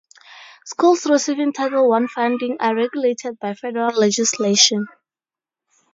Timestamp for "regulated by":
2.75-3.53